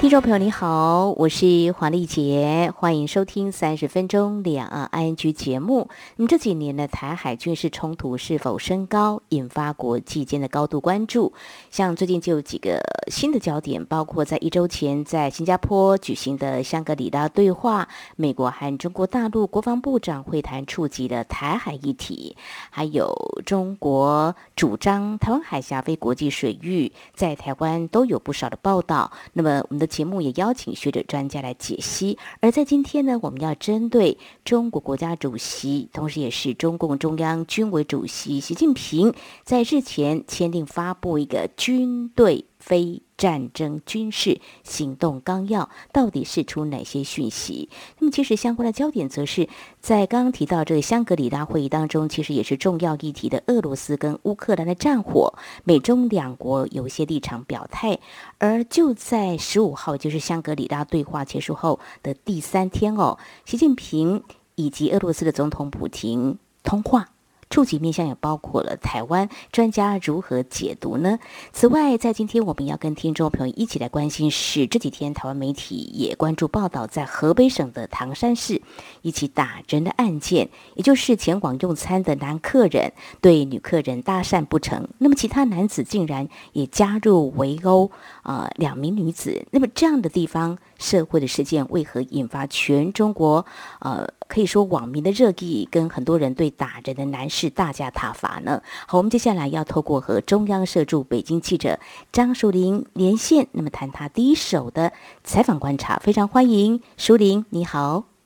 [0.00, 5.88] 听众朋友你好，我是黄丽杰，欢迎收听三十分钟两岸 ING 节目。
[6.14, 11.32] 那么这几年的台海军事冲突是否升高，引发国际间的高度关注？
[11.72, 22.36] 像最近就有几个新的焦点，包括在一周前在新加坡举行的香格里拉对话，美国和中国大陆国防部长会谈触及的台海议题，
[22.70, 23.12] 还有
[23.44, 29.10] 中国主张台湾海峡非国际水域，在台湾都有不少的报道。
[29.32, 29.87] 那么我们的。
[29.88, 39.12] 节目也邀请学者专家来解析，而在今天呢，我们要针对中国国家主席，同时也是中共中央军委主席习近平
[39.42, 47.68] 在日前签订发布一个军队非战争军事行动纲要，到底释出哪些讯息？
[47.98, 49.48] 那么，其实相关的焦点则是
[49.80, 57.98] 在刚刚提到这个香格里拉会议当中，其实也是重要议题的俄罗斯跟乌克兰的战火，美中两国有些立场表态。
[58.38, 64.22] 而就在十五号，就是香格里拉对话结束后的第三天哦，习近平
[64.54, 67.08] 以及俄罗斯的总统普京通话。
[67.50, 71.18] 触及面向也包括了台湾，专家如何解读呢？
[71.52, 78.60] 此外，在今天我们要跟听众朋友一起来关心是这几天台湾媒体也关注报道，在河北省的唐山市
[79.02, 87.90] 一起打人的案件，也就是前往用餐的男客人对女客人搭讪不成，那么其他男子竟然也加入围殴
[88.22, 93.46] 啊两名女子，那么这样的地方社会的事件为何引发全中国
[93.80, 94.06] 呃？
[94.28, 98.60] 可以说网民的热议跟很多人对打人的男士是大家挞伐呢。
[98.88, 101.78] 好，我们接下来要透过和中央社驻北京记者
[102.10, 108.17] 张淑玲连线，那么谈他第一手的采访观察，非常欢迎淑玲，你好。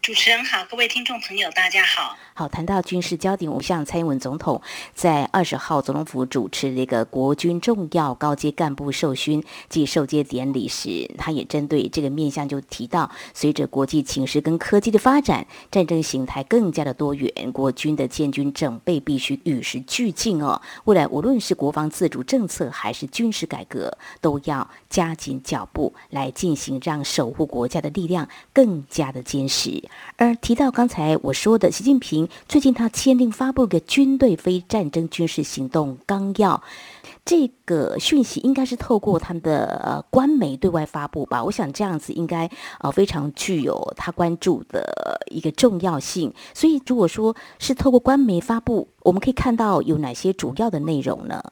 [0.00, 2.16] 主持人好，各位听众朋友，大家好。
[2.34, 4.60] 好，谈到军事焦点，我向蔡英文总统
[4.92, 20.60] 在二十号总统府主持这个国军重要高阶干部授勋暨授阶典礼时，他也针对这个面向就提到，随着国际情势跟科技的发展，战争形态更加的多元，国军的建军整备必须与时俱进哦。
[20.84, 29.82] 未来无论是国防自主政策还是军事改革，都要加紧脚步来进行，让守护国家的力量更加的坚实。
[30.16, 36.62] 而提到刚才我说的，习近平最近他签订发布个军队非战争军事行动纲要，
[37.24, 41.42] 这个讯息应该是透过他们的呃官媒对外发布吧？
[41.42, 46.32] 我想这样子应该呃非常具有他关注的一个重要性。
[46.54, 51.42] 所以如果说是透过官媒发布，我们可以看到有哪些主要的内容呢？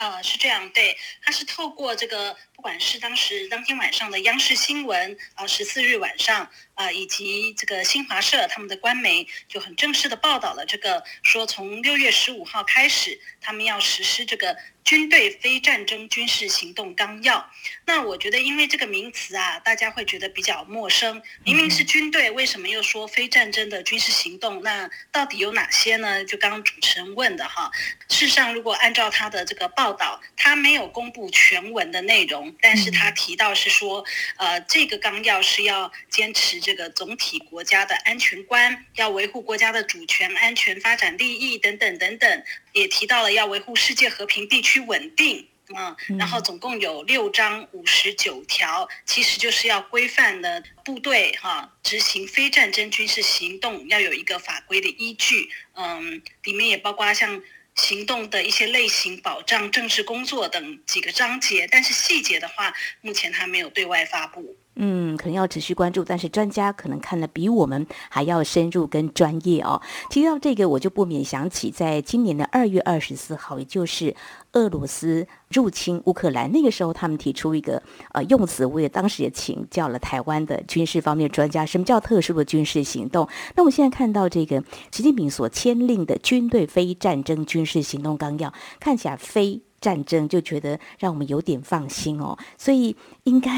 [0.00, 2.34] 呃，是这样，对，他是透过这个。
[2.54, 17.50] 不管是当时当天晚上的央视新闻啊，十四日晚上啊，以及这个新华社他们的官媒就很正式的报道了这个，说从六月十五号开始，他们要实施这个军队非战争军事行动纲要。
[17.84, 21.20] 那我觉得，因为这个名词啊，大家会觉得比较陌生。
[21.44, 24.62] 明明是军队，为什么又说非战争的军事行动？
[24.62, 26.24] 那到底有哪些呢？
[26.24, 27.70] 就刚刚主持人问的哈。
[28.08, 32.56] 事实上，如果按照他的这个报道，他没有公布全文的内容。
[32.62, 34.02] 但是他提到是说，
[34.38, 57.42] 呃，这个纲要是要坚持这个总体国家的安全观，要维护国家的主权、安全、发展利益等等等等，也提到了要维护世界和平、地区稳定，嗯，然后总共有六章五十九条，其实就是要规范的部队哈执行非战争军事行动要有一个法规的依据，嗯，里面也包括像。
[57.76, 64.54] 行动的一些类型、保障、政治工作等几个章节，但是细节的话，目前还没有对外发布。
[64.82, 69.78] 嗯，可能要持续关注，但是专家可能看得比我们还要深入跟专业哦。
[70.08, 74.16] 提到这个，我就不免想起，在今年的二月二十四号，也就是
[74.52, 77.82] 俄罗斯入侵乌克兰那个时候，他们提出一个
[78.12, 83.28] 呃用词，我也当时也请教了台湾的军事方面专家，什么叫特殊的军事行动？
[83.56, 88.50] 那我现在看到这个习近平所签订的军队非战争军事行动纲要，
[88.80, 92.38] 看起来非战争，就觉得让我们有点放心哦。
[92.56, 93.50] 所以应该。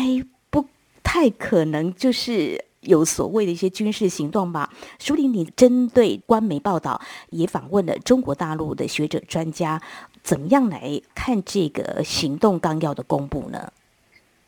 [1.12, 4.73] 太可能就是有所谓的一些军事行动吧。
[4.99, 6.99] 苏玲，你针对官媒报道
[7.29, 9.82] 也访问了中国大陆的学者专家，
[10.23, 13.70] 怎么样来看这个行动纲要的公布呢？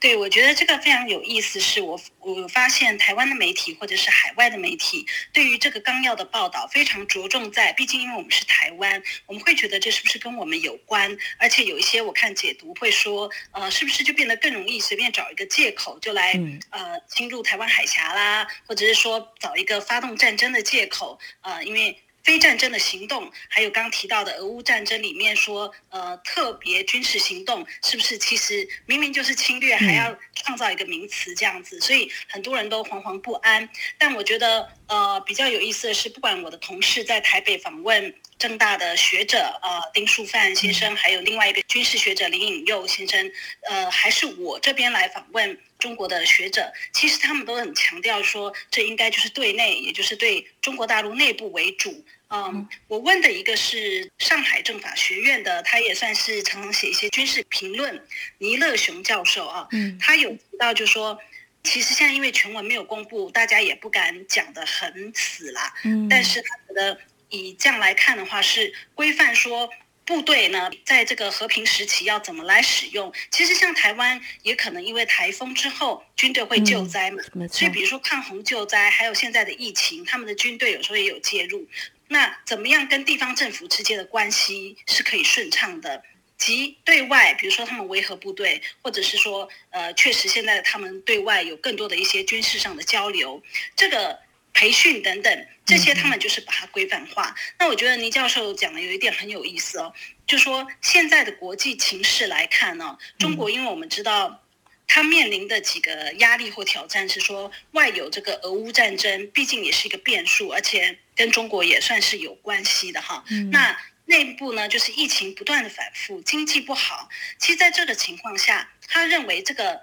[0.05, 11.17] 对，我觉得这个非常有意思，是我我发现台湾的媒体或者是海外的媒体对于这个纲要的报道非常着重在，毕竟因为我们是台湾，我们会觉得这是不是跟我们有关？
[11.39, 21.99] 而且有一些我看解读会说，呃，是不是就变得更容易随便找一个借口就来呃侵入台湾海峡啦，或者是说找一个发动战争的借口，呃，因为。
[22.25, 33.69] 非战争的行动，还有刚刚提到的俄乌战争里面说，呃，特别军事行动是不是其实明明就是侵略，还要创造一个名词这样子，所以很多人都惶惶不安。
[33.99, 43.31] 但我觉得，呃，比较有意思的是，不管我的同事在台北访问正大的学者，呃，丁树范先生，还有另外一个军事学者林颖佑先生，
[43.69, 45.59] 呃，还是我这边来访问。
[45.85, 52.03] 中国的学者其实他们都很强调说，这应该就是对内，也就是对中国大陆内部为主。
[52.31, 58.03] 嗯，我问的一个是上海政法学院的，他也算是常常写一些军事评论，
[58.39, 61.19] 倪乐雄教授啊，嗯，他有提到就说，
[61.63, 65.71] 其实现在因为全文没有公布，大家也不敢讲得很死啦。
[65.85, 66.99] 嗯，但是他觉得
[67.29, 69.69] 以这样来看的话，是规范说。
[70.07, 73.13] 部队呢，在这个和平时期要怎么来使用？
[73.31, 81.67] 其实像台湾，也可能因为台风之后，军队会救灾嘛，嗯、所以比如说抗洪救灾，还有现在的疫情，他们的军队有时候也有介入。
[82.09, 86.03] 那怎么样跟地方政府之间的关系是可以顺畅的？
[86.37, 93.43] 及对外，比如说他们维和部队，或者是说，呃，确实现在他们对外有更多的一些军事上的交流，
[93.75, 94.24] 这个。
[94.55, 97.35] 培训等等，这些他们就是把它规范化。
[97.59, 99.93] 那我觉得倪教授讲的有一点很有意思哦，
[100.27, 104.43] 就说现在的国际情势来看呢，中国因为我们知道，
[104.87, 113.25] 他面临的几个压力或挑战是说，外有这个俄乌战争，毕竟也是一个变数，而且跟中国也算是有关系的哈。
[113.51, 117.09] 那内部呢，就是疫情不断的反复，经济不好。
[117.39, 119.81] 其实在这个情况下，他认为这个。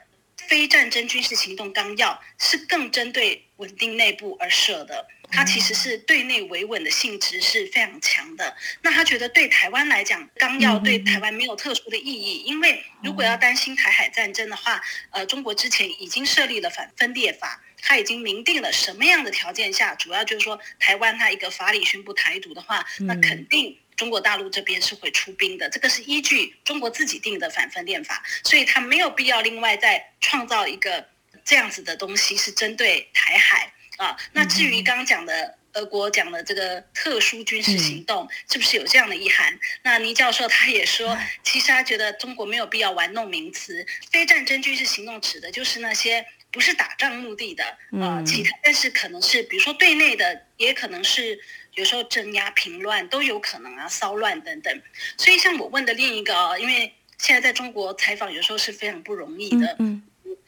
[0.48, 8.56] 非战争军事行动纲要是更针对稳定内部而设的，它其实是对内维稳的性质是非常强的。
[8.82, 14.82] 那他觉得对台湾来讲，纲要对台湾没有特殊的意义，因为如果要担心台海战争的话，
[15.12, 23.78] 呃，中国之前已经设立了反分裂法，他已经明定了什么样的条件下，主要就是说台湾它一个法理宣布台独的话，那肯定。
[23.98, 31.06] 中国大陆这边是会出兵的，这个是依据中国自己定的反分裂法，所以他没有必要另外再创造一个
[31.44, 34.18] 这样子的东西，是针对台海啊。
[34.34, 39.58] 那至于刚刚讲的俄国讲的这个特殊军事行动，是不是有这样的意涵？
[39.84, 47.64] 那倪教授他也说，其实他觉得中国没有必要玩弄名词，非战争军事行动指的就是那些不是打仗目的的
[48.02, 51.40] 啊，其他但是可能是比如说对内的，也可能是。
[51.76, 54.82] 有时候镇压平乱都有可能啊，骚乱等等。
[55.16, 59.78] 所以像我问的另一个哦，因为现在在中国采访有时候是非常不容易的。
[59.80, 60.04] 嗯，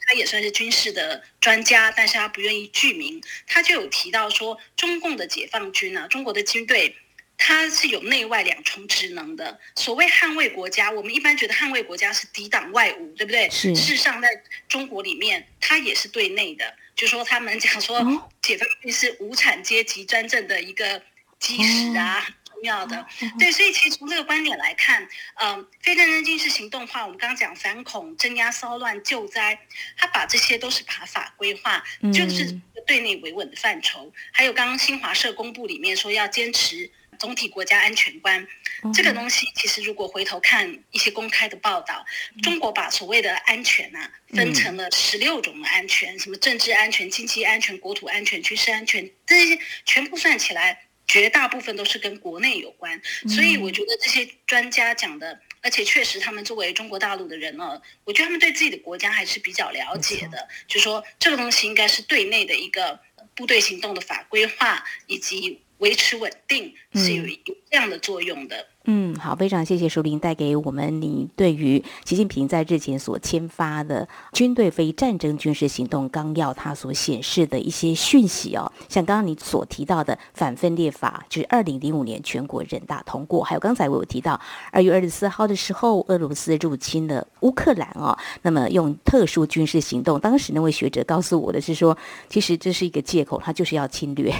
[0.06, 3.22] 他也算是军事的专家，但是他不愿意具名。
[3.46, 6.94] 他就有提到说，中共的解放军啊，中国的军队，
[7.36, 9.58] 它是有内外两重职能的。
[9.76, 13.48] 所谓捍卫国家，我们一般觉得捍卫国家是抵挡外侮，对不对？
[13.50, 13.74] 是。
[13.74, 14.28] 事实上，在
[14.68, 16.74] 中国里面，它也是对内的。
[16.94, 17.98] 就说他们讲说，
[18.42, 21.02] 解放军是无产阶级专政的一个。
[21.40, 22.26] 基石啊，
[22.64, 23.06] 要的。
[23.38, 25.02] 对，所以其实从这个观点来看，
[25.36, 29.56] 嗯、呃，非战争军事行动的话，我们刚刚讲反恐、镇压骚乱、救灾，
[29.96, 34.12] 他把这些都是把法规化，就是对内维稳的范畴。
[34.32, 38.46] 还有刚刚新华社公布里面说要坚持总体国家安全观，
[38.92, 42.04] 这个东西其实如果回头看一些公开的报道，
[42.42, 50.83] 中国把所谓的安全呐、啊、分成了十六种的安全，什么政治安全、经济安全、国土安全、军事安全，这些全部算起来。
[51.06, 62.98] 绝大部分都是跟国内有关，所以我觉得这些专家讲的，而且确实他们作为中国大陆的人呢，我觉得他们对自己的国家还是比较了解的，就是说这个东西应该是对内的一个
[63.34, 67.36] 部队行动的法规化以及维持稳定是有有
[67.70, 68.56] 这样的作用的。
[68.86, 84.38] 嗯，好，非常谢谢淑铃带给我们你对于习近平在日前所签发的军队非战争军事行动纲要，它所显示的一些讯息哦，像刚刚你所提到的反分裂法，就是二零零五年全国人大通过，还有刚才我有提到
[84.70, 91.96] 二月二十四号的时候，俄罗斯入侵了乌克兰哦，那么用特殊军事行动，当时那位学者告诉我的是说，
[92.28, 94.30] 其实这是一个借口，他就是要侵略，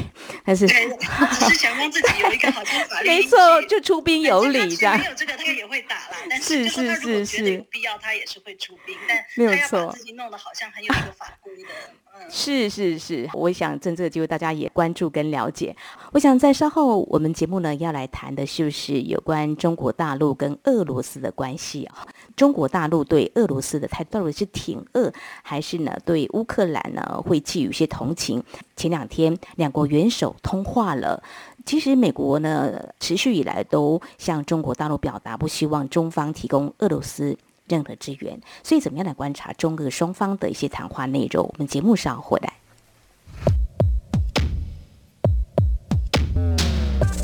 [0.44, 0.66] 但是
[1.34, 3.38] 只是想让自己有一个好像法律，没错，
[3.68, 4.44] 就出兵有。
[4.44, 6.16] 理这样，没有这个，他也会打啦。
[6.30, 8.96] 但是，是是他如果觉得有必要，他也是会出兵。
[9.08, 11.68] 但他要把自己弄得好像很有一个法规的。
[12.14, 15.74] 嗯，是是是，我想趁这个机会，大家也关注跟了解。
[16.12, 22.06] 我想在稍后我们节目呢，要来谈的是不是有关中国大陆跟俄罗斯的关系啊？
[22.36, 25.12] 中国大陆对俄罗斯的态度到底是挺俄，
[25.42, 28.42] 还是呢对乌克兰呢会寄予一些同情？
[28.76, 31.22] 前两天两国元首通话了，
[31.64, 37.36] 其实美国呢持续以来都向中国大陆表达不希望中方提供俄罗斯
[37.68, 41.44] 任何支援，所以怎么样来观察中俄双方的一些谈话内容？
[41.44, 42.63] 我们节目上回来。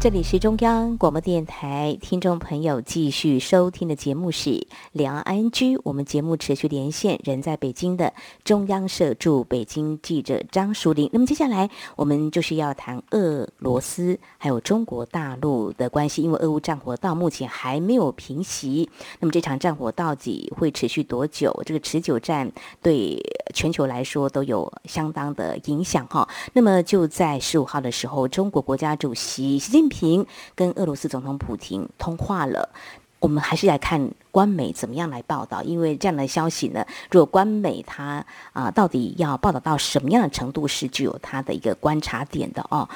[0.00, 5.78] 这里是中央广播电台，听众朋友继续收听的节目是两岸 ING。
[5.84, 11.10] 我们节目持续连线人在北京的中央社驻北京记者张淑玲。
[11.12, 18.88] 那么接下来我们就是要谈俄罗斯还有中国大陆的关系，因为俄乌战火到目前还没有平息。
[19.18, 21.54] 那么这场战火到底会持续多久？
[21.66, 26.26] 这个持久战对全球来说都有相当的影响哈。
[26.54, 32.70] 那么就在十五号的时候，中国国家主席习近平平跟俄罗斯总统普京通话了。
[33.18, 42.88] 我们还是来看官媒怎么样来报道，因为这样的消息呢，如果官媒它啊、到底要报道到什么样的程度，是具有它的一个观察点的哦。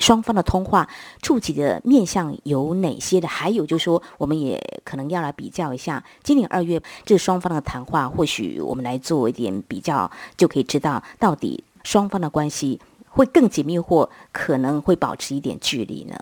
[0.00, 0.88] 双方的通话
[1.22, 3.28] 触及的面向有哪些的？
[3.28, 16.16] 还有就是说，我们也可能要来比较一下今年二月这双方的谈话，或许我们来做一点比较，就可以知道到底双方的关系会更紧密，或可能会保持一点距离呢？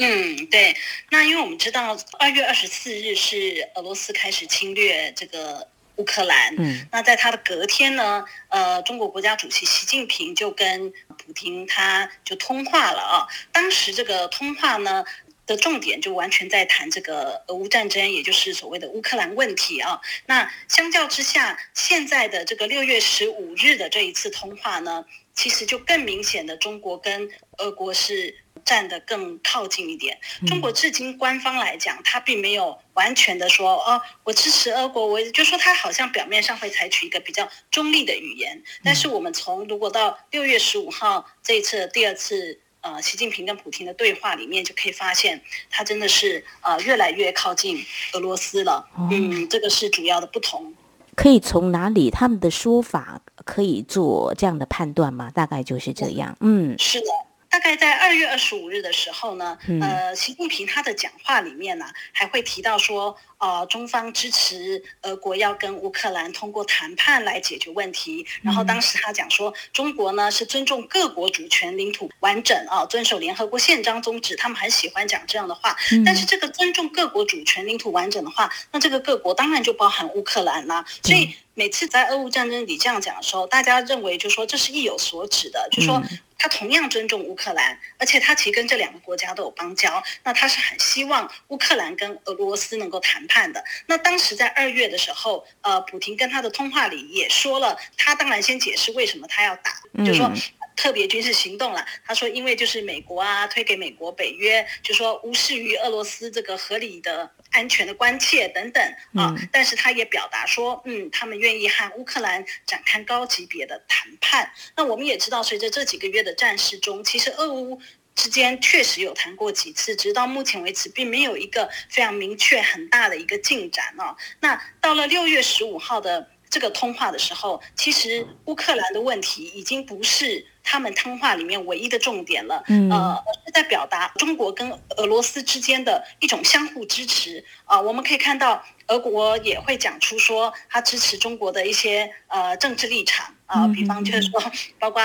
[0.00, 0.76] 嗯，对。
[1.10, 5.66] 那因为我们知道，二月二十四日是俄罗斯开始侵略这个
[5.96, 6.54] 乌克兰。
[6.56, 13.26] 嗯，那在他的隔天呢，呃，中国国家主席习近平就跟普京他就通话了啊。
[13.50, 15.04] 当时这个通话呢
[15.46, 20.00] 的重点就完全在谈这个俄乌战争，也就是所谓的乌克兰问题啊。
[20.26, 25.04] 那相较之下，现在的这个六月十五日的这一次通话呢，
[25.38, 28.34] 其实就更明显的中国跟俄国是。
[28.64, 30.18] 站得更靠近一点。
[30.46, 38.62] 中国至今官方来讲，他并没有完全的说，哦，我支持俄国，我就说他好像表面上会采取一个比较中立的语言。
[38.84, 45.40] 但是我们从如果到六月十五号这一次第二次呃习近平跟普京的对话里面，就可以发现
[45.70, 48.86] 他真的是呃越来越靠近俄罗斯了。
[49.10, 50.74] 嗯，这个是主要的不同。
[51.16, 55.30] 可以从哪里他们的说法可以做这样的判断吗？
[55.34, 56.36] 大概就是这样。
[56.40, 57.06] 嗯，是的。
[57.50, 68.26] 大概在二月二十五日的时候呢，呃，习近平他的讲话里面呢，还会提到说，呃，中方支持俄国要跟乌克兰通过谈判来解决问题。
[68.42, 74.34] 然后当时他讲说，中国呢是尊重各国主权、领土完整啊，遵守联合国宪章宗旨。
[74.34, 75.76] 他们很喜欢讲这样的话。
[76.04, 80.84] 但是这个尊重各国主权、领土完整的话，那这个各国当然就包含乌克兰啦。
[81.04, 86.02] 所以每次在俄乌战争里这样讲的时候，大家认为就说这是意有所指的，就说。
[86.40, 90.00] 他同样尊重乌克兰，而且他其实跟这两个国家都有邦交。
[90.22, 93.62] 那他是很希望乌克兰跟俄罗斯能够谈判的。
[93.86, 100.32] 那当时在二月的时候，呃，普廷跟他的通话里也说了，他当然先解释为什么他要打，就是说。
[100.78, 108.80] 特别军事行动了，他说，因为就是美国啊，推给美国北约，就说无视于俄罗斯这个合理的安全的关切等等
[109.16, 109.34] 啊。
[109.50, 114.52] 但是他也表达说，嗯，他们愿意和乌克兰展开高级别的谈判。
[114.76, 117.80] 那我们也知道，随着这几个月的战事中，其实俄乌
[118.18, 124.16] 之间确实有谈过几次，直到目前为止，并没有一个非常明确很大的一个进展哦。
[124.40, 130.46] 那到了六月十五号的这个通话的时候，其实乌克兰的问题已经不是。
[130.70, 137.82] 他们通话里面唯一的重点了，呃，是在表达中国跟俄罗斯之间的一种相互支持啊、呃。
[137.82, 145.02] 我们可以看到，俄国也会讲出说他支持中国的一些呃政治立场啊、呃，比方就是说，包括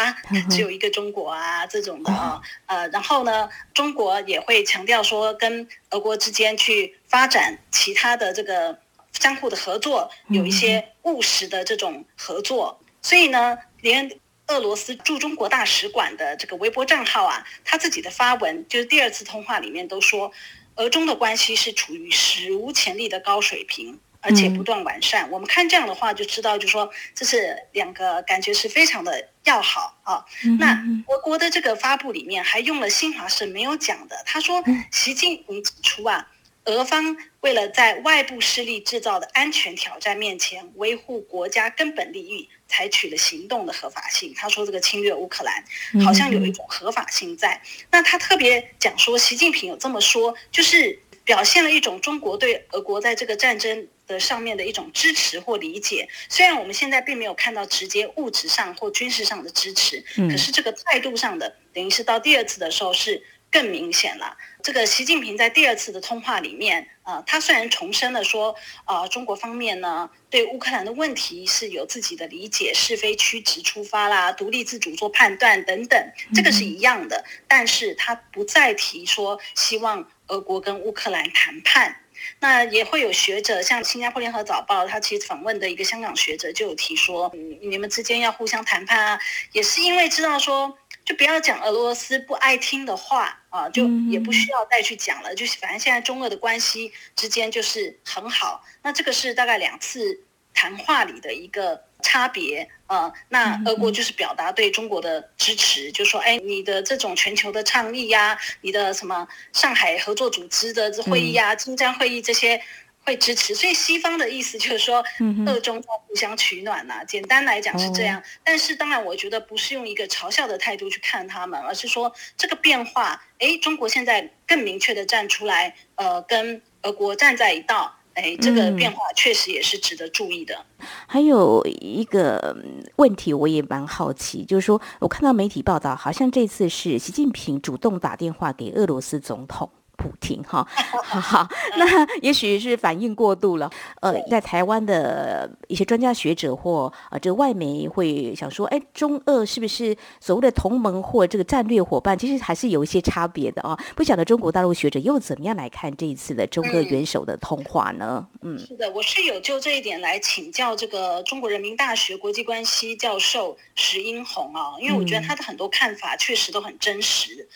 [0.50, 8.77] 只有一个中国啊这种的啊，呃，然后呢，中国也会强调说跟俄国之间去发展其他的这个
[9.20, 12.79] 相互的合作，有一些务实的这种合作。
[13.01, 14.12] 所以呢，连。
[14.48, 20.29] 俄罗斯驻中国大使馆的这个微博账号啊，他自己的发文就是第二次通话里面都说，
[20.75, 25.29] 俄中的关系是处于史无前例的高水平，而且不断完善。
[25.29, 30.25] 嗯、我们看这样的话就知道，就说这是两个感觉是非常的要好啊。
[30.43, 30.77] 嗯、那
[31.08, 36.27] 俄国的这个发布里面还用了新华社没有讲的，他说习近平指出啊。
[36.65, 44.34] 俄方为了在外部势力制造的安全挑战面前维护国家根本利益，采取了行动的合法性。
[44.34, 45.63] 他说这个侵略乌克兰
[46.05, 47.62] 好像有一种合法性在。
[47.91, 56.08] 那他特别讲说，习近平有这么说，就是表现了一种中国对俄国在这个战争的上面的一种支持或理解。
[56.29, 63.22] 虽然我们现在并没有看到直接物质上或军事上的支持，可是这个态度上的，等于是到第二次的时候是。
[63.53, 64.36] 更明显了。
[64.63, 68.55] 这个习近平在第二次的通话里面，呃，他虽然重申了说，
[68.86, 77.24] 呃，中国方面呢对乌克兰的问题是有自己的理解，是非曲直出发啦，独立自主做判断等等，这个是一样的。
[77.48, 82.00] 但是他不再提说希望俄国跟乌克兰谈判。
[82.39, 89.19] 那也会有学者，像新加坡联合早报，他其实访问的一个香港学者就有提说，嗯，你们之间要互相谈判啊，
[89.51, 90.77] 也是因为知道说。
[91.05, 95.36] 就不要讲俄罗斯不爱听的话啊，就也不需要再去讲了。
[95.36, 98.63] 就是反正现在中俄的关系之间就是很好。
[98.81, 100.22] 那这个是大概两次
[100.53, 103.12] 谈话里的一个差别啊。
[103.29, 112.62] 那俄国就是表达对中国的支持，就说哎，你的这种全球的倡议呀，你的什么上海合作组织的会议啊，金砖会议这些。
[113.05, 115.03] 会支持，所以西方的意思就是说，
[115.45, 117.03] 二中在互相取暖呐、啊。
[117.03, 130.65] 简单来讲是这样，但是当然，我觉得不是用一个嘲笑的态度去看他们，而是说这个变化，哎，中国现在更明确的站出来，呃，跟俄国站在一道，哎，这个变化确实也是值得注意的。
[131.05, 132.55] 还有一个
[132.95, 139.69] 问题，我也蛮好奇，就是说我看到媒体报道，好像这次是习近平主动打电话给俄罗斯总统。
[139.95, 140.67] 普丁哈，
[141.03, 141.47] 好 好，
[141.77, 143.69] 那也许是反应过度了。
[144.01, 152.17] 呃，在台湾的一些专家学者或呃这个外媒会想说，哎，中俄是不是所谓的同盟或这个战略伙伴？
[152.17, 153.77] 其实还是有一些差别的啊。
[153.95, 158.27] 不晓得中国大陆学者又怎么样来看这一次的中俄元首的通话呢？
[158.41, 167.47] 嗯，是的，我是有就这一点来请教这个中国人民大学国际关系教授石英红啊，因为我觉得他的很多看法确实都很真实。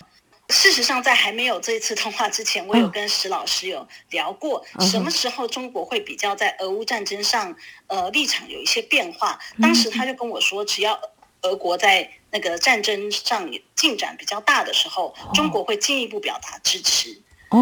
[0.49, 7.53] 事实上，在还没有这一次通话之前，我有跟石老师有聊过，什么时候中国会比较在俄乌战争上，
[7.87, 9.37] 呃，立场有一些变化。
[9.61, 10.99] 当时他就跟我说，只要
[11.41, 17.21] 俄国在那个战争上进展比较大的时候，中国会进一步表达支持。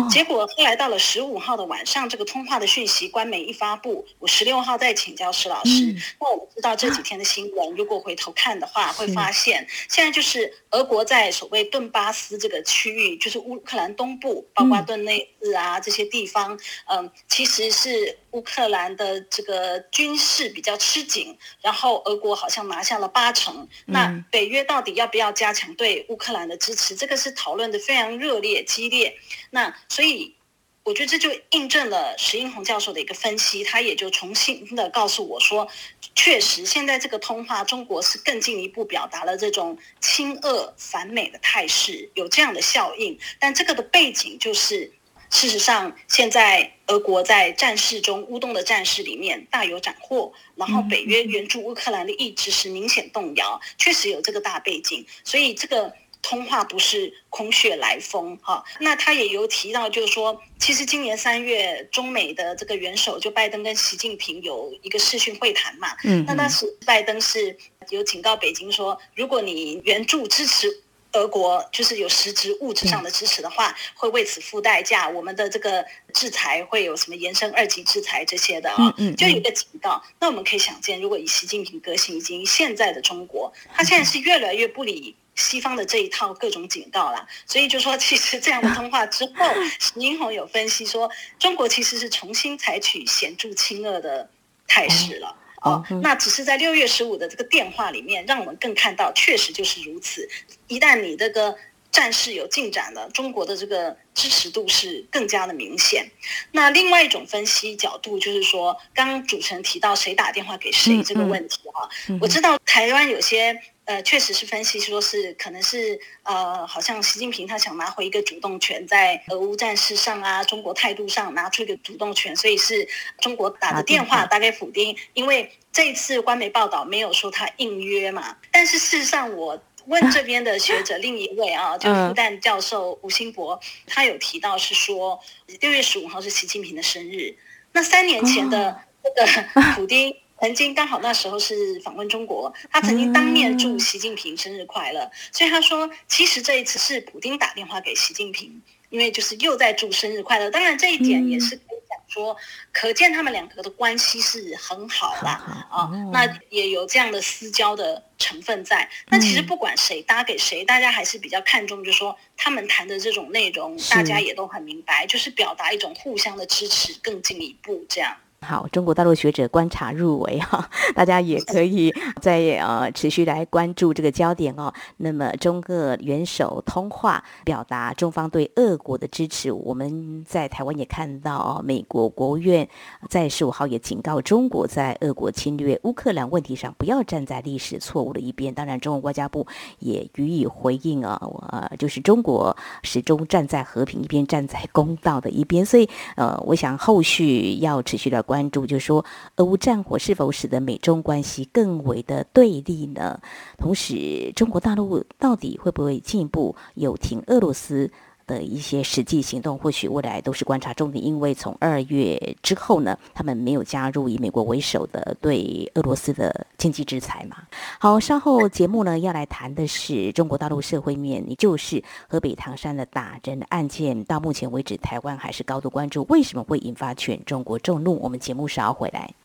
[0.10, 5.96] 结果后来到了十五号的晚上，这个通话的讯息官媒一发布，我十六号再请教石老师。
[6.20, 18.18] 那我们知道这几天的新闻，如果回头看的话，会发现现在就是俄国在所谓顿巴斯这个区域，就是乌克兰东部，包括顿内兹啊这些地方，嗯，其实是。
[18.36, 23.66] 乌克兰的这个军事比较吃紧，然后俄国好像拿下了八成。
[23.86, 26.94] 那北约到底要不要加强对乌克兰的支持？
[26.94, 29.16] 这个是讨论的非常热烈激烈。
[29.56, 30.36] 那所以
[30.84, 35.66] 我觉得这就印证了石英红教授的一个分析，他也就重新的告诉我说，
[36.14, 43.18] 确实现在这个通话，中国是更进一步表达了这种亲俄反美的态势，有这样的效应。
[43.40, 44.92] 但这个的背景就是。
[45.32, 55.92] 事实上，现在俄国在战事中，乌东的战事里面大有斩获，然后北约援助乌克兰的意志是明显动摇，确实有这个大背景，所以这个
[56.26, 58.64] 通话不是空穴来风哈。
[58.80, 67.56] 那他也有提到，就是说，其实今年三月，中美的这个元首就拜登跟习近平有一个视讯会谈嘛，嗯，那当时拜登是
[67.90, 70.82] 有警告北京说，如果你援助支持。
[71.16, 75.08] 俄国就是有实质物质上的支持的话，会为此付代价。
[75.08, 78.94] 我们的这个制裁会有什么延伸二级制裁这些的啊？
[79.16, 80.04] 就有一个警告。
[80.20, 87.28] 那我们可以想见，如果以习近平个性以及现在的中国，他现在是越来越不理西方的这一套各种警告啦。
[87.46, 89.46] 所以就说，其实这样的通话之后，
[89.80, 94.30] 石英红有分析说，中国其实是重新采取显著亲俄的
[94.68, 95.36] 态势了。
[95.62, 100.30] 哦，那只是在六月十五的这个电话里面，让我们更看到，确实就是如此。
[100.68, 101.56] 一旦你这个
[101.92, 106.08] 战事有进展了，中国的这个支持度是更加的明显。
[106.52, 111.90] 那另外一种分析角度就是说，刚刚主持人提到谁打电话给谁这个问题啊，
[112.22, 113.60] 我知道台湾有些。
[113.86, 122.88] 呃，确实是分析说是可能是呃，好像习近平他想拿回一个主动权，在俄乌战事上啊，中国态度上拿出一个主动权，所以是
[123.20, 128.36] 中国打的电话打给普丁，因为这一次官媒报道没有说他应约嘛。
[128.52, 135.20] 但是事实上，我问这边的学者另一位啊，就复旦教授吴兴博，他有提到是说
[135.62, 137.36] 六月十五号是习近平的生日，
[137.72, 140.16] 那三年前的这个普丁。
[140.46, 150.52] 曾经刚好那时候是访问中国，他曾经当面祝习近平生日快乐，所以他说，其实这一次是普京打电话给习近平，因为就是又在祝生日快乐。
[150.52, 152.38] 当然这一点也是可以讲说，
[152.72, 158.88] 可见他们两个的关系是很好啦啊、哦，那也有这样的私交的成分在。
[159.08, 168.16] 那其实不管谁搭给谁，大家还是比较看重，就是说他们谈的这种内容，大家也都很明白，就是表达一种互相的支持，更进一步这样。
[168.46, 174.72] 好，中国大陆学者观察入围哈， 大家也可以再呃持续来关注这个焦点哦。
[174.98, 179.52] 那么中俄元首通话，表达中方对俄国的支持。
[179.52, 182.70] 我们在台湾也看到哦，美国国务院
[183.10, 188.54] 在十五号也警告中国，在俄国侵略乌克兰问题上不要站在历史错误的一边。
[188.54, 189.48] 当然，中国外交部
[189.80, 195.66] 也予以回应啊，呃，就是中国始终站在和平一边，站在公道的一边。
[195.66, 198.35] 所以呃，我想后续要持续的关。
[198.36, 199.06] 关注就是说，
[199.38, 203.22] 俄乌战火是否使得美中关系更为的对立呢？
[203.58, 207.90] 同时，中国大陆到底会不会进一步有停俄罗斯
[208.28, 209.58] 的一些实际行动？
[209.58, 211.04] 或许未来都是观察重点。
[211.04, 217.38] 因为从二月之后呢，他们没有加入以美国为首的对俄罗斯的经济制裁嘛。
[217.80, 224.04] 好，稍后节目呢要来谈的是中国大陆社会面，也就是河北唐山的打人案件。
[224.06, 228.00] 到目前为止，台湾还是高度关注，为什么会引发全中国众怒？
[228.02, 229.25] 我们节目稍后回来。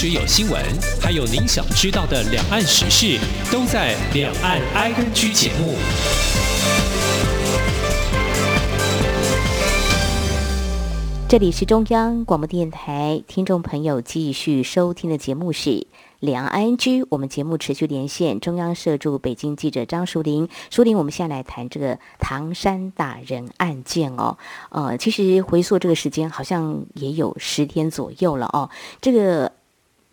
[0.00, 0.58] 只有新闻，
[0.98, 3.20] 还有您想知道的两岸时事，
[3.52, 5.74] 都在《两岸 ING》节目。
[11.28, 15.68] 这里是中央广播电台，听众朋友继续收听的节目是
[16.20, 17.02] 《两岸 ING》。
[17.10, 20.48] 我们节目持续连线中央社驻北京记者张淑玲。
[20.70, 24.38] 淑玲，我们现在来谈这个唐山打人案件哦。
[24.70, 28.70] 呃，其实回溯这个时间，好像也有十天左右了哦。
[29.02, 29.52] 这个。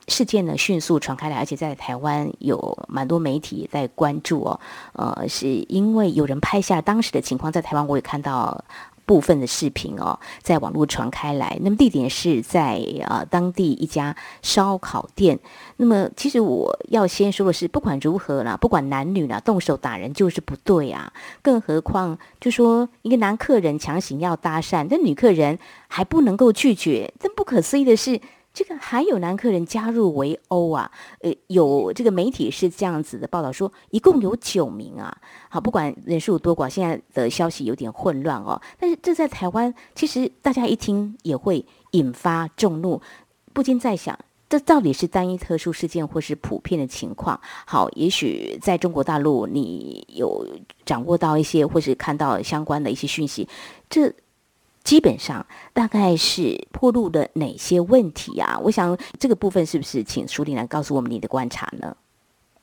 [0.07, 4.59] 事件呢迅速传开来，而且在台湾有蛮多媒体在关注哦。
[4.93, 8.63] 呃，是因为有人拍下当时的情况，在台湾我也看到
[9.05, 11.57] 部分的视频哦，在网络传开来。
[11.61, 15.37] 那么地点是在呃当地一家烧烤店。
[15.75, 21.11] 那么其实我要先说的是，不管如何啦，不管男女啦，动手打人就是不对啊。
[21.41, 27.13] 更何况就说一个男客人强行要搭讪，但女客人还不能够拒绝。
[27.19, 28.21] 但不可思议的是。
[28.57, 35.15] 这个还有男客人加入围殴啊，呃，有这个媒体是这样子的报道说，一共有九名啊。
[35.47, 38.59] 好，不管人数多寡，现在的消息有点混乱哦。
[38.79, 42.99] 但是这在台湾，其实大家一听也会引发众怒，
[43.53, 44.17] 不禁在想，
[44.49, 47.39] 这到底是单一特殊事件，或是普遍的情况？
[47.67, 50.43] 好，也许在中国大陆，你有
[50.83, 53.47] 掌握到一些，或是看到相关的一些讯息，
[53.87, 54.11] 这。
[54.87, 58.57] 基本上大概是暴露了哪些问题啊？
[58.63, 61.97] 我想这个部分是不是请苏玲来告诉我们你的观察呢？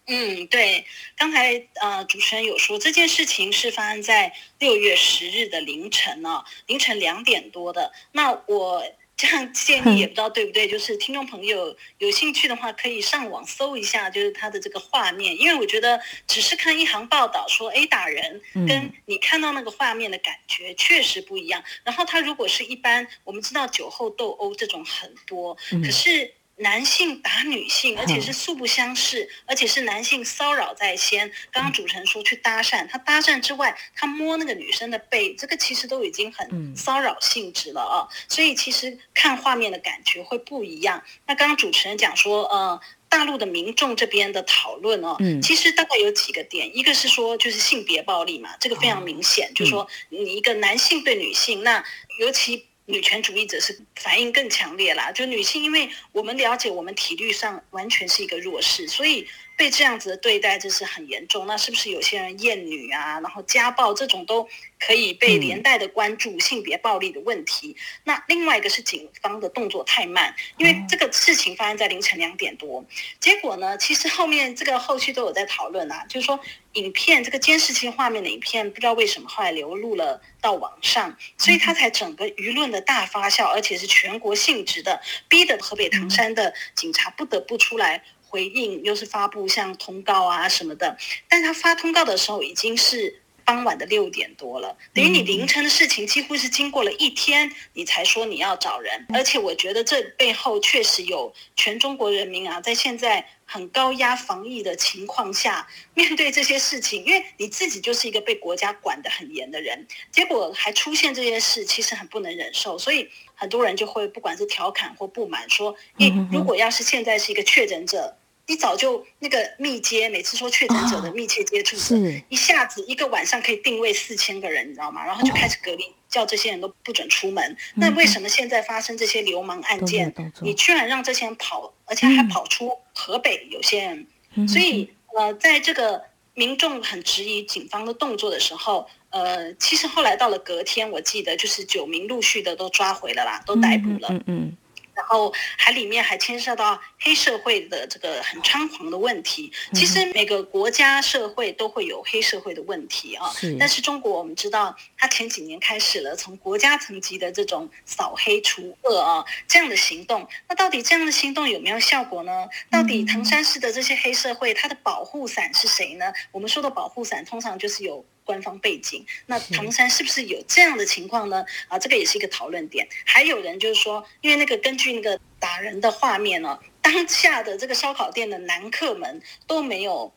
[0.07, 0.83] 嗯，对，
[1.19, 7.93] 刚才呃主持人有说这件事情是发生在六月十日的凌晨呢、凌晨两点多的。
[8.13, 8.83] 那我。
[9.25, 21.65] 这样建议也不知道对不对，就是听众朋友有兴趣的话，可以上网搜一下，就是他的这个画面，因为我觉得只是看一行报道说 A 打人，跟你看到那个画面的感觉确实不一样。
[21.83, 26.35] 然后他如果是一般，我们知道酒后斗殴这种很多，可是。
[26.57, 31.29] 男性打女性，而且是素不相识，而且是男性骚扰在先。
[31.51, 38.07] 刚刚主持人说去搭讪，他搭讪之外，他摸那个女生的背，这个其实都已经很骚扰性质了啊。
[38.29, 41.03] 所以其实看画面的感觉会不一样。
[41.27, 51.85] 那刚刚主持人讲说，呃，大陆的民众这边的讨论哦，其实大概有几个点，一个是说就是性别暴力嘛，这个非常明显，就是说你一个男性对女性，那
[52.21, 52.67] 尤其。
[52.87, 59.27] 女权主义者是反应更强烈啦，就女性，因为我们了解，我们体力上完全是一个弱势，所以。
[59.57, 61.47] 被这样子的对待，这是很严重。
[61.47, 64.49] 那是不是有些人厌女啊，然后家暴这种都
[64.81, 67.77] 可以被连带的关注性别暴力的问题？
[67.79, 72.85] 嗯、那另外一个是警方的动作太慢，因为这个事情发生在凌晨两点多，
[73.21, 76.38] 结果呢，其实后面这个后续都有在讨论啊，就是说
[76.73, 88.03] 影片这个监视器画面的影片，不知道为什么后来流露了到网上，所以他才整个舆论的大发酵，而且是全国性质的，逼得河北唐山的警察不得不出来。
[88.35, 118.16] 回应又是发布像通告啊什么的，但他发通告的时候已经是傍晚的六点多了，等于你凌晨的事情几乎是经过了一天，你才说你要找人，而且我觉得这背后确实有全中国人民啊，在现在很高压防疫的情况下，面对这些事情，因为你自己就是一个被国家管得很严的人，结果还出现这些事，其实很不能忍受，所以很多人就会不管是调侃或不满，说，诶，如果要是现在是一个确诊者。
[118.47, 125.05] 一早就那个密接，每次说确诊者的密切接触者，是一下子一个晚上可以定位四千个人，你知道吗？
[125.05, 127.57] 然后就开始隔离，叫这些人都不准出门。
[127.75, 133.49] 那为什么现在发生这些流氓案件，你居然让这些人跑，而且还跑出河北？
[133.51, 134.07] 有些人，
[134.47, 136.03] 所以呃，在这个
[136.35, 144.09] 民众很质疑警方的动作的时候，呃，其实后来到了隔天，我记得就是九名陆续的都抓回了啦，都逮捕了。
[144.11, 144.57] 嗯嗯。
[144.95, 149.53] 然后还里面还牵涉到黑社会的这个很猖狂的问题。
[149.73, 153.31] 其实每个国家社会都会有黑社会的问题啊。
[153.33, 153.57] 是。
[153.59, 160.27] 但是中国我们知道，它前几年开始了从国家层级的这种扫黑除恶啊这样的行动。
[160.49, 162.47] 那到底这样的行动有没有效果呢？
[162.71, 166.13] 到底唐山市的这些黑社会它的保护伞是谁呢？
[166.33, 168.05] 我们说的保护伞通常就是有。
[168.25, 171.45] 官方背景，那唐山是不是有这样的情况呢？
[171.69, 172.89] 啊，这个也是一个讨论点。
[173.05, 180.13] 还有人就是说，因为那个根据那个打人的画面呢，当下的这个烧烤店的男客们都没有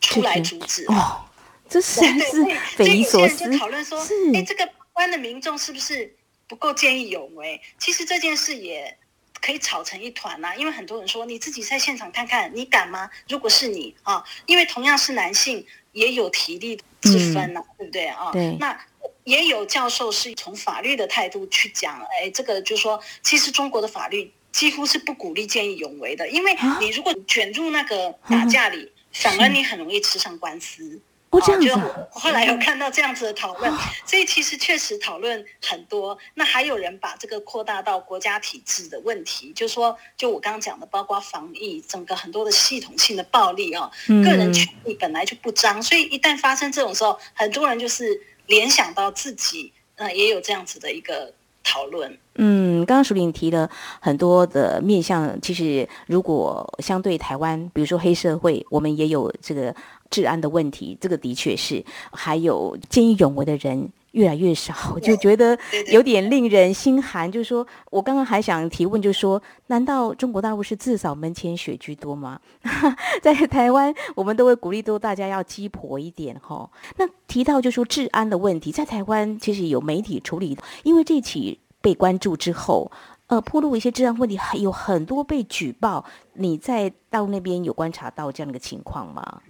[0.00, 1.24] 出来阻止哦，
[1.68, 2.44] 这是是
[2.76, 3.36] 匪夷所思。
[3.36, 4.00] 所以有些人就讨论说，
[4.34, 6.16] 哎，这个关的民众是不是
[6.48, 7.60] 不够见义勇为？
[7.78, 8.98] 其实这件事也
[9.40, 13.08] 可以吵成一团呐，因为很多人说，你自己在现场看看，你敢吗？
[13.28, 15.64] 如果是你啊，因为同样是男性。
[15.92, 18.30] 也有体力之分呐、啊嗯，对不对啊？
[18.32, 18.56] 对。
[18.58, 18.78] 那
[19.24, 31.00] 也有教授是从法律的态度去讲，哎，这个就是说，其实中国的法律几乎是不鼓励见义勇为的，因为你如果卷入那个打架里，啊、 反而你很容易吃上官司。
[31.32, 32.08] 哦，这样子。
[32.12, 33.72] 我后来有看到这样子的讨论，
[34.04, 36.16] 所以其实确实讨论很多。
[36.34, 51.32] 那还有人把这个扩大到国家体制的问题，就是说，就我刚刚讲的，包括防疫，整个很多的系统性的暴力哦，个人权利本来就不彰，所以一旦发生这种时候，很多人就是联想到自己，呃，也有这样子的一个
[51.72, 52.18] 讨论。
[52.34, 53.68] 嗯，刚刚淑铃提了
[54.00, 59.74] 很多的面向，其实如果相对台湾，比如说黑社会，我们也有这个。
[60.12, 65.58] 治安的问题，这个的确是，还有见义勇为的人越来越少，就觉得
[65.90, 67.32] 有点令人心寒。
[67.32, 72.38] 就是说我刚刚还想提问，就是说，难道中国大陆是自扫门前雪居多吗？
[73.22, 76.68] 在台湾，我们都会鼓励都大家要鸡婆一点哈。
[76.98, 82.90] 那提到就是说治安的问题，在台湾其实有媒体处理，因为这起被关注之后，
[83.26, 86.04] 呃，铺路一些治安问题，还有很多被举报。
[86.34, 89.42] 你在大陆那边有观察到这样的情况吗？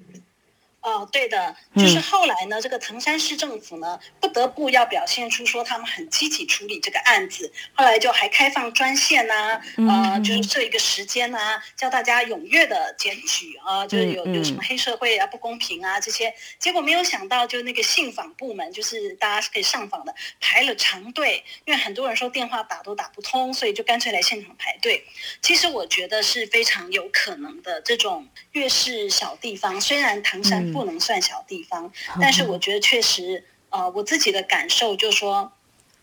[0.83, 9.35] 哦，对的，就是后来呢，这个唐山市政府呢，不得不要表现出说他们很积极处理这个案子，后来就还开放专线呐、
[9.88, 25.05] 啊，呃，就是设一个时间呐、啊，叫大家踊跃的检举啊，就是有有什么黑社会啊、不公平啊这些，结果没有想到，就那个信访部门，就是大家是可以上访的，排了长队，因为很多人说电话打都打不通，所以就干脆来现场排队。
[25.42, 30.71] 其实我觉得是非常有可能的，这种越是小地方，虽然唐山。
[30.72, 35.52] 不能算小地方，但是我觉得确实，呃，我自己的感受就是说，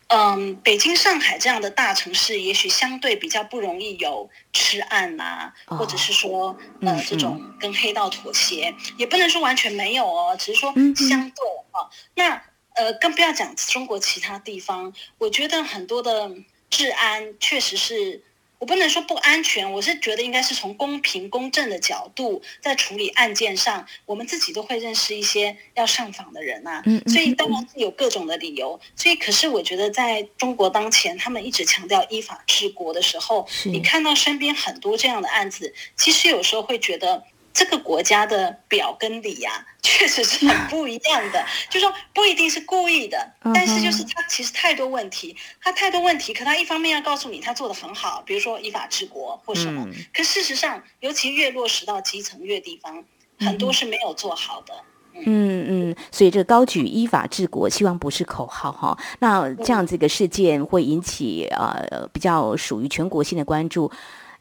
[0.07, 5.23] 嗯，北京、上海这样的大城市，也许相对比较不容易有吃案呐、
[5.65, 11.89] 啊，或者是说，呃，这种跟黑道妥协，也不能说完全没有哦，只是说相对啊。
[12.15, 12.41] 那
[12.75, 16.31] 呃，更不要讲中国其他地方，我觉得很多的
[16.69, 18.23] 治安确实是。
[18.59, 28.79] 我不能说不安全，我是觉得应该是从公平公正的角度在处理案件上，我们自己都会认识一些要上访的人啊，所以当然是有各种的理由。
[28.97, 37.23] 所以，可是我觉得在中国当前，他们一直强调依法治国的时候，你看到身边很多这样的案子，其实有时候会觉得。
[37.53, 41.43] 这个国家的表跟里呀、啊， 确实是很不一样的。
[41.69, 46.33] 就说不一定是故意的，但是就是他其实太多问题，他太多问题。
[46.33, 49.87] 可他一方面要告诉你他做的很好，比如说依法治国或什么。
[50.13, 53.03] 可事实上，尤其越落实到基层越地方，
[53.39, 54.73] 很多是没有做好的。
[55.25, 58.97] 嗯嗯，所以这个高举依法治国，希望不是口号哈。
[59.19, 63.91] 那这样子一个事件会引起呃比较属于全国性的关注。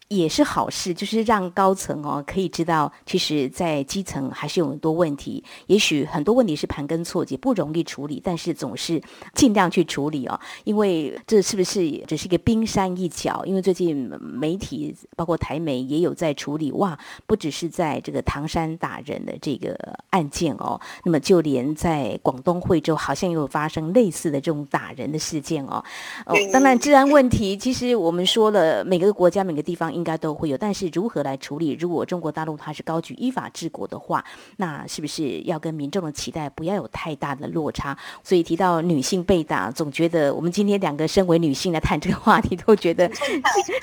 [0.08, 5.44] 也是好事，就是让高层哦可以知道，其实，在基层还是有很多问题。
[5.66, 9.02] 也许很多问题是盘根错节，不容易处理，但是总是
[9.34, 10.40] 尽量去处理哦。
[10.64, 13.44] 因为这是不是只是一个冰山一角？
[13.44, 19.76] 因为最近媒体包括台媒也有在处理哇，不只是在这个唐山打人的这个
[20.08, 25.84] 案件哦，那么就连在广东惠州好像又有发生类似的这种打人的事件哦。
[26.24, 29.97] 哦，当然治安问题，其实我们说了，每个国家每个地方。
[29.98, 30.56] 应该都会有。
[30.56, 31.72] 但是如何来处理？
[31.72, 34.24] 如果中国大陆它是高举依法治国的话，
[34.56, 37.98] 那是不是要跟民众的期待不要有太大的落差？
[38.22, 43.10] 所以提到女性被打，总觉得我们今天两个身为女性来谈这个话题，都觉得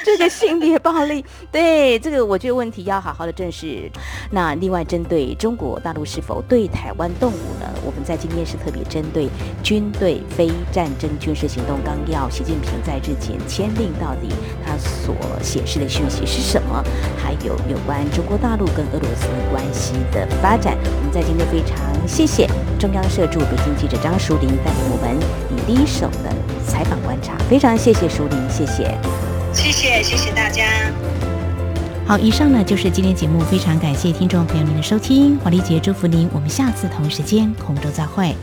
[0.04, 3.92] 这个性别暴力，对这个我觉得问题要好好的正视。
[4.32, 7.70] 那另外针对中国大陆是否对台湾动武呢？
[7.86, 9.28] 我们在今天是特别针对
[9.62, 14.30] 军队非战争军事行动纲要，习近平在日前签订到底
[14.66, 16.84] 他所显示的讯息是什么？
[17.18, 22.48] 还有有关中国大陆跟俄罗斯关系的发展，我们在今天非常谢谢
[22.80, 25.18] 中央社驻北京记者张淑玲带给我们
[25.52, 26.34] 以第一手的
[26.66, 28.98] 采访观察，非常谢谢淑玲，谢谢，
[29.54, 30.64] 谢谢谢谢大家。
[32.08, 38.36] 好，以上呢就是今天节目，非常感谢听众朋友您的收听，黄丽杰祝福您，我们下次同一时间空中再会。